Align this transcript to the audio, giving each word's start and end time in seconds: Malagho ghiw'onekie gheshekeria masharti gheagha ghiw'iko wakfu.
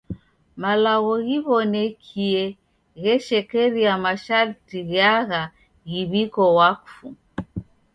Malagho 0.61 1.13
ghiw'onekie 1.25 2.43
gheshekeria 3.01 3.93
masharti 4.05 4.79
gheagha 4.89 5.41
ghiw'iko 5.89 6.43
wakfu. 6.57 7.07